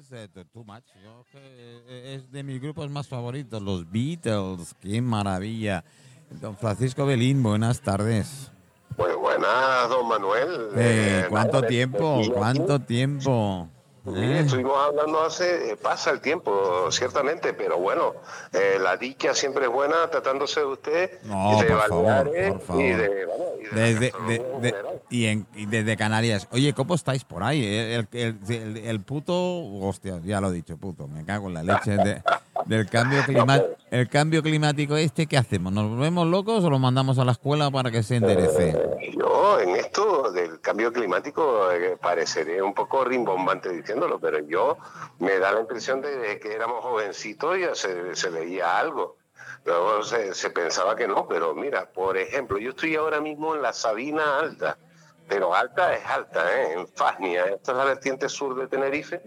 [0.00, 0.84] Beatles, eh, too- much.
[1.02, 4.74] Yo, eh, es de mis grupos más favoritos, los Beatles.
[4.80, 5.84] Qué maravilla.
[6.40, 8.50] Don Francisco Belín, buenas tardes.
[8.96, 10.68] Muy buenas, don Manuel.
[10.76, 12.20] Eh, ¿Cuánto tiempo?
[12.34, 13.68] ¿Cuánto tiempo?
[14.04, 14.40] Mire, ¿Eh?
[14.40, 18.14] estuvimos hablando hace, eh, pasa el tiempo, ciertamente, pero bueno,
[18.52, 22.82] eh, la dicha siempre es buena tratándose de usted No, de por favor, por favor.
[22.82, 24.12] y de, bueno, y de Desde,
[24.60, 24.74] de-
[25.10, 26.48] y, en- y desde Canarias.
[26.50, 27.62] Oye, ¿cómo estáis por ahí?
[27.64, 31.62] El, el- el- el puto, hostia, ya lo he dicho, puto, me cago en la
[31.62, 32.22] leche de-
[32.66, 33.68] del cambio climático.
[33.90, 35.72] El cambio climático este, ¿qué hacemos?
[35.72, 38.72] ¿Nos volvemos locos o lo mandamos a la escuela para que se enderece?
[39.18, 44.76] Yo en esto del cambio climático eh, pareceré un poco rimbombante diciéndolo, pero yo
[45.18, 49.16] me da la impresión de que éramos jovencitos y ya se, se veía algo.
[49.64, 53.62] Luego se, se pensaba que no, pero mira, por ejemplo, yo estoy ahora mismo en
[53.62, 54.78] la Sabina Alta,
[55.28, 56.72] pero alta es alta, ¿eh?
[56.74, 59.20] en Fasnia, esta es la vertiente sur de Tenerife,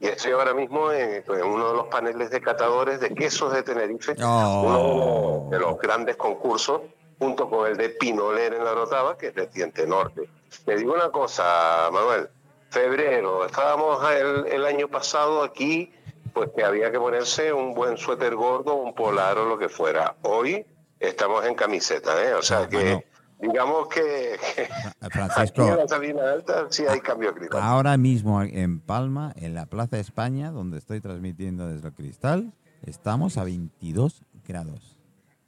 [0.00, 3.62] y estoy ahora mismo en, en uno de los paneles de catadores de quesos de
[3.62, 5.44] Tenerife, Oh.
[5.46, 6.80] uno de los grandes concursos,
[7.18, 10.28] junto con el de Pinoler en la Rotava, que es vertiente norte.
[10.64, 12.28] Te digo una cosa, Manuel,
[12.70, 15.92] febrero, estábamos el, el año pasado aquí,
[16.32, 20.16] pues que había que ponerse un buen suéter gordo, un polar o lo que fuera.
[20.22, 20.66] Hoy
[20.98, 22.34] estamos en camiseta, ¿eh?
[22.34, 23.02] O sea Ah, que, bueno.
[23.38, 25.62] digamos que, que Francisco.
[25.62, 27.58] aquí en la Sabina Alta sí hay cambio climático.
[27.58, 32.52] Ahora mismo en Palma, en la Plaza España, donde estoy transmitiendo desde el cristal,
[32.84, 34.93] estamos a 22 grados.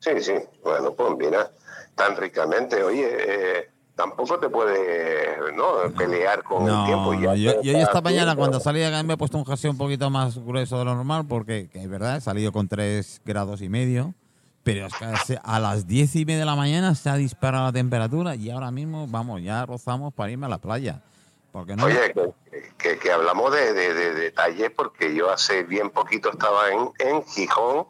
[0.06, 1.50] Sí, sí, bueno, pues mira,
[1.96, 5.66] tan ricamente, oye, eh, tampoco te puedes ¿no?
[5.98, 7.12] pelear con el tiempo.
[7.12, 9.68] No, ya no, yo, yo esta mañana cuando salí acá me he puesto un jersey
[9.68, 13.20] un poquito más grueso de lo normal porque, que es verdad, he salido con 3
[13.24, 14.14] grados y medio,
[14.62, 14.94] pero es
[15.26, 18.50] que a las 10 y media de la mañana se ha disparado la temperatura y
[18.50, 21.02] ahora mismo, vamos, ya rozamos para irme a la playa.
[21.50, 25.90] Porque no, Oye, que, que- que hablamos de, de, de detalles porque yo hace bien
[25.90, 27.86] poquito estaba en, en Gijón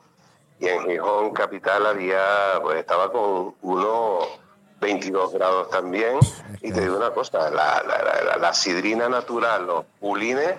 [0.61, 2.21] y en Gijón capital había,
[2.63, 4.25] pues estaba con unos
[4.81, 6.19] 22 grados también.
[6.63, 10.55] Y te digo una cosa, la, la, la- la- sidrina natural, los pulines,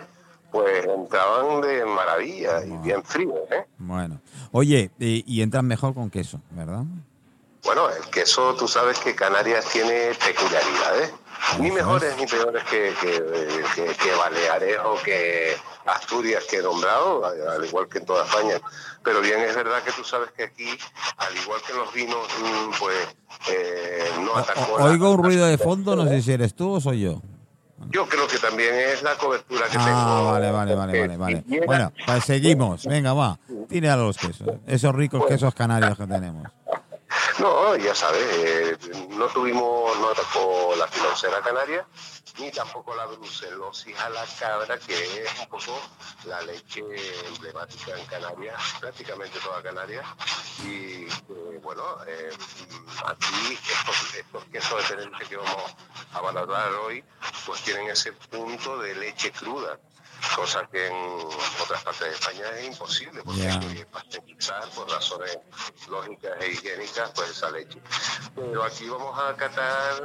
[0.52, 3.66] pues entraban de maravilla y bien fríos, ¿eh?
[3.78, 4.20] Bueno,
[4.52, 6.84] oye, y, y entran mejor con queso, ¿verdad?
[7.68, 11.14] Bueno, el queso, tú sabes que Canarias tiene peculiaridades,
[11.60, 15.56] ni mejores ni peores que, que, que- que Baleares o que
[15.86, 18.56] Asturias que he nombrado, al igual que en toda España.
[19.04, 20.70] Pero bien es verdad que tú sabes que aquí,
[21.18, 22.96] al igual que en los vinos, mm, pues
[23.52, 24.74] eh, no atacó.
[24.74, 27.22] o- la- oigo un ruido de fondo, no sé si eres tú o soy yo.
[27.92, 29.86] Yo creo que también es la cobertura que tengo.
[29.88, 31.44] Ah, vale, vale, vale, vale, vale.
[31.48, 32.86] llega- Bueno, pues seguimos.
[32.86, 33.38] Venga, va.
[33.70, 34.48] Tira los quesos.
[34.66, 36.48] Esos ricos quesos canarios que tenemos.
[37.40, 38.78] No, ya sabes, eh,
[39.10, 41.86] no tuvimos, no atacó la filocera canaria,
[42.40, 45.80] ni tampoco la brucelosis a la cabra, que es un poco
[46.26, 46.82] la leche
[47.28, 50.06] emblemática en Canarias, prácticamente toda Canarias.
[50.66, 52.30] Y eh, bueno, eh,
[53.06, 55.76] aquí estos, estos quesos de que vamos
[56.14, 57.04] a valorar hoy,
[57.46, 59.80] pues tienen ese punto de leche cruda.
[60.36, 60.94] Cosa que en
[61.64, 65.38] otras partes de España es imposible, porque hay que pasteurizar por razones
[65.90, 67.80] lógicas e higiénicas pues esa leche.
[68.36, 70.04] Pero aquí vamos a catar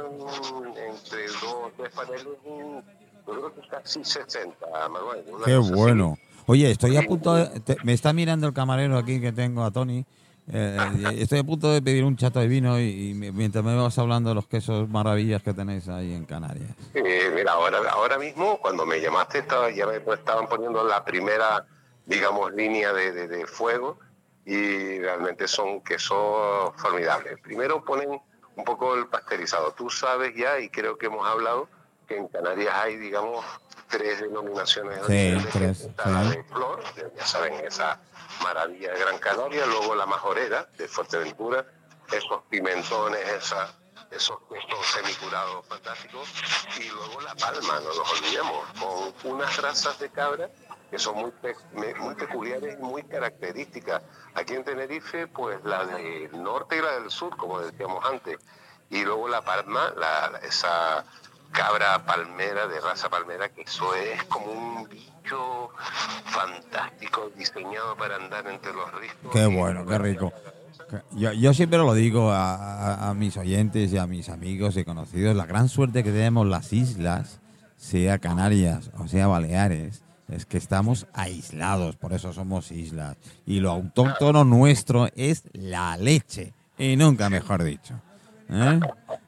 [0.87, 2.83] entre dos tres paneles, yo
[3.25, 4.55] creo que casi 60,
[4.89, 5.23] Manuel.
[5.45, 5.71] Qué así.
[5.71, 6.17] bueno.
[6.45, 7.59] Oye, estoy a punto de...
[7.61, 10.05] te- me está mirando el camarero aquí que tengo a Tony.
[10.51, 10.77] Eh,
[11.19, 14.29] estoy a punto de pedir un chato de vino y, y mientras me vas hablando
[14.29, 16.69] de los quesos maravillas que tenéis ahí en Canarias.
[16.93, 17.01] Sí,
[17.33, 21.65] mira, ahora, ahora mismo, cuando me llamaste, estaba, ya me pues, estaban poniendo la primera,
[22.05, 23.97] digamos, línea de, de- de fuego
[24.45, 27.39] y realmente son quesos formidables.
[27.41, 28.09] Primero ponen
[28.55, 29.71] un poco el pasteurizado.
[29.71, 31.69] Tú sabes ya, y creo que hemos hablado,
[32.05, 33.45] que en Canarias hay, digamos,
[33.93, 36.83] tres denominaciones de Sí, tres, la de flor,
[37.15, 37.99] ya saben, esa
[38.41, 41.63] maravilla de Gran Canaria, luego la majorera de Fuerteventura,
[42.11, 43.71] esos pimentones, esa,
[44.09, 46.27] esos quesos semicurados fantásticos,
[46.79, 48.65] y luego la palma, no nos olvidemos,
[49.21, 50.49] con unas razas de cabra
[50.89, 54.01] que son muy, pe- me- muy peculiares y muy características.
[54.33, 58.37] Aquí en Tenerife, pues la del norte y la del sur, como decíamos antes,
[58.89, 61.03] y luego la palma, la- esa
[61.53, 65.69] cabra palmera, de raza palmera, que eso es como un bicho
[66.25, 69.31] fantástico, diseñado para andar entre los riscos.
[69.31, 70.33] Qué bueno, qué rico.
[71.11, 74.83] Yo, yo siempre lo digo a, a- a mis oyentes y a mis amigos y
[74.83, 77.39] conocidos, la gran suerte que tenemos las islas,
[77.77, 83.17] sea Canarias o sea Baleares, es que estamos aislados, por eso somos islas.
[83.45, 87.95] Y lo autóctono nuestro es la leche, y nunca mejor dicho.
[88.49, 88.79] ¿eh?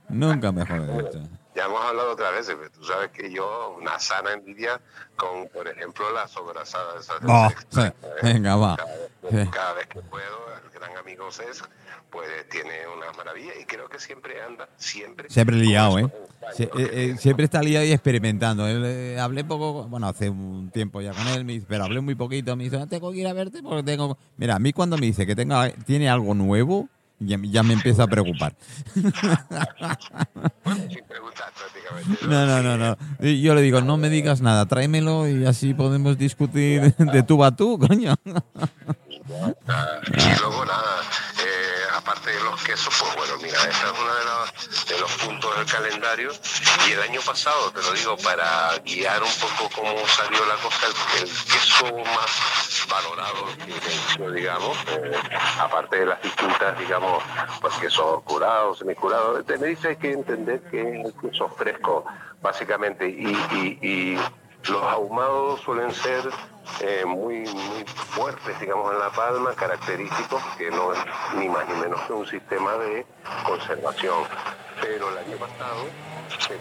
[0.09, 1.27] Nunca mejor dicho.
[1.55, 4.79] Ya hemos hablado otras veces, pero tú sabes que yo, una sana envidia
[5.15, 7.81] con, por ejemplo, la sobrasada esas de Oh, sí.
[7.81, 7.93] ¿eh?
[8.21, 8.75] Venga, va.
[8.77, 9.09] Cada vez,
[9.45, 9.49] Sí.
[9.51, 11.67] cada vez que puedo, el gran amigo César,
[12.11, 15.29] pues tiene una maravilla y creo que siempre anda, siempre.
[15.29, 16.07] Siempre liado, ¿eh?
[16.55, 18.67] que eh, eh, siempre está liado y experimentando.
[18.67, 22.01] Él, eh, hablé poco, bueno, hace un tiempo ya con él, me dice, pero hablé
[22.01, 22.55] muy poquito.
[22.55, 24.17] Me dice, no tengo que ir a verte porque tengo.
[24.37, 26.87] Mira, a mí cuando me dice que tenga, tiene algo nuevo,
[27.19, 28.55] ya, ya me empieza a preocupar.
[30.63, 32.25] Bueno, sin preguntar prácticamente.
[32.27, 32.97] No, no, no, no.
[33.19, 37.55] Yo le digo, no me digas nada, tráemelo y así podemos discutir de tú a
[37.55, 38.15] tú, coño.
[39.67, 41.01] Ah, y luego nada,
[42.31, 45.65] de los quesos, pues bueno, mira, esta es uno de los, de los puntos del
[45.65, 46.31] calendario.
[46.87, 50.87] Y el año pasado, te lo digo, para guiar un poco cómo salió la cosa,
[51.17, 51.85] el, queso
[52.15, 55.11] más valorado digamos, eh,
[55.59, 57.23] aparte de las distintas, digamos,
[57.61, 62.05] pues quesos curados, semicurados, Tenerife hay que entender que es el queso fresco,
[62.41, 64.15] básicamente, y, y, y
[64.69, 66.23] los ahumados suelen ser
[66.81, 70.99] eh, muy, muy fuertes, digamos, en la palma, característicos, que no es
[71.37, 73.05] ni más ni menos que un sistema de
[73.45, 74.23] conservación.
[74.81, 75.85] Pero el año pasado
[76.39, 76.57] se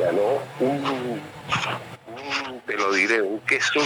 [0.00, 1.22] ganó un,
[2.06, 3.80] un, te lo diré, un queso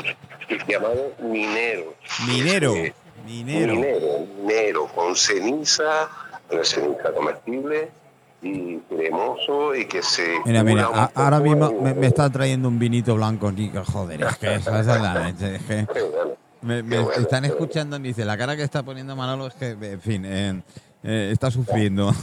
[0.49, 1.95] que es llamado minero.
[2.27, 2.95] Minero, Eh,
[3.27, 3.75] minero.
[3.75, 6.09] Minero, minero, con ceniza,
[6.51, 7.91] una ceniza comestible
[8.45, 10.37] y cremoso y que se...
[10.45, 14.37] Mira, mira, a- ahora mismo me, me está trayendo un vinito blanco que joder, es
[14.37, 14.87] que eso es
[15.57, 15.87] es que
[16.63, 19.55] me, me Qué bueno, están escuchando y dice, la cara que está poniendo Manolo es
[19.55, 20.63] que, en fin, eh,
[21.05, 22.13] eh, está sufriendo.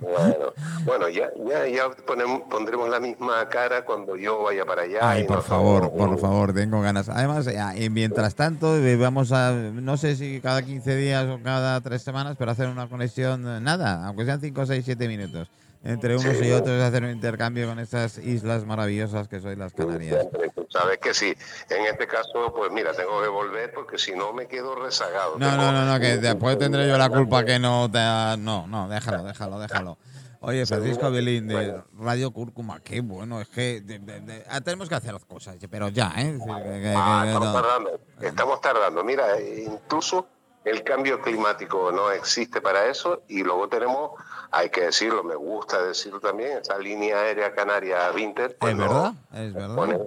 [0.00, 0.52] Bueno,
[0.84, 4.98] bueno, ya, ya, ya ponemos, pondremos la misma cara cuando yo vaya para allá.
[5.02, 7.08] Ay, por favor, por favor, tengo ganas.
[7.08, 11.40] Además, eh, eh, mientras tanto, eh, vamos a, no sé si cada 15 días o
[11.42, 15.48] cada 3 semanas, pero hacer una conexión, eh, nada, aunque sean 5, 6, 7 minutos,
[15.82, 16.46] entre unos Sí.
[16.46, 20.28] y otros, hacer un intercambio con estas islas maravillosas que soy las Canarias.
[20.30, 21.34] Siempre, sabes que sí.
[21.70, 25.38] En este caso, pues mira, tengo que volver porque si no me quedo rezagado.
[25.38, 27.98] No, Tengo no, no, no, que después tendré yo la culpa que no te...
[27.98, 29.98] ha- No, no, déjalo, déjalo, déjalo.
[30.40, 34.88] Oye, Francisco Belín de Radio Cúrcuma, qué bueno, es que de- de- de- ah, tenemos
[34.88, 36.28] que hacer las cosas, pero ya, ¿eh?
[36.28, 37.60] Es decir, que- que- Ah, que- estamos no.
[37.60, 38.00] tardando.
[38.20, 39.02] Estamos tardando.
[39.04, 40.28] Mira, eh, incluso
[40.64, 44.12] el cambio climático no existe para eso y luego tenemos,
[44.52, 48.56] hay que decirlo, me gusta decirlo también, esa línea aérea canaria Winter.
[48.60, 49.74] pues Es no- verdad, es verdad.
[49.74, 49.98] pone-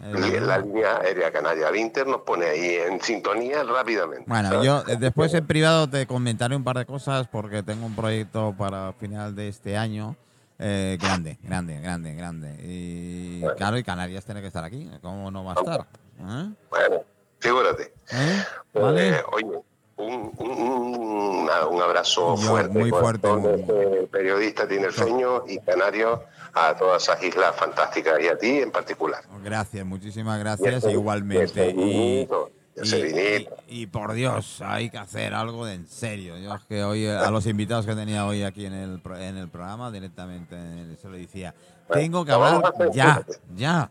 [0.00, 4.24] la línea aérea canaria Winter nos pone ahí en sintonía rápidamente.
[4.26, 4.66] Bueno, ¿sabes?
[4.66, 8.54] yo eh, después en privado te comentaré un par de cosas porque tengo un proyecto
[8.56, 10.16] para final de este año.
[10.58, 12.56] eh, grande, grande, grande, grande.
[12.62, 14.90] Y claro, y Canarias tiene que estar aquí.
[15.02, 15.80] ¿Cómo no va a estar?
[16.18, 16.50] ¿Eh?
[16.70, 17.02] Bueno,
[17.38, 17.92] figúrate.
[18.12, 18.44] ¿Eh?
[18.74, 19.22] ¿Vale?
[19.32, 19.60] oye,
[20.00, 26.22] un, un, un- abrazo Yo, fuerte, muy fuerte, este periodista tinerfeño y canario
[26.54, 29.22] a todas esas islas fantásticas y a ti en particular.
[29.42, 31.70] Gracias, muchísimas Y gracias ese- igualmente.
[31.70, 33.56] Y, vinito, y, vinito.
[33.68, 36.36] y- y por Dios, hay que hacer algo de en serio.
[36.38, 39.48] Yo es que hoy, a los invitados que tenía hoy aquí en el, en el
[39.48, 40.56] programa, directamente
[41.00, 41.54] se lo decía,
[41.92, 43.24] tengo que hablar ya,
[43.56, 43.90] ya.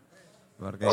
[0.59, 0.87] Porque,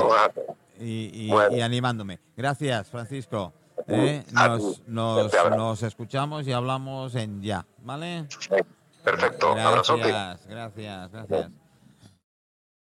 [0.80, 2.18] y, y- y animándome.
[2.36, 3.52] Gracias, Francisco.
[3.88, 4.24] ¿Eh?
[4.32, 8.26] Nos, nos, nos escuchamos y hablamos en ya, ¿vale?
[9.04, 9.54] Perfecto.
[9.54, 11.65] Gracias, gracias, gracias.